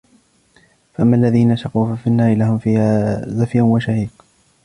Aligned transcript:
فَأَمَّا 0.93 1.15
الَّذِينَ 1.17 1.55
شَقُوا 1.55 1.95
فَفِي 1.95 2.07
النَّارِ 2.07 2.37
لَهُمْ 2.37 2.57
فِيهَا 2.57 3.23
زَفِيرٌ 3.27 3.63
وَشَهِيقٌ 3.63 4.25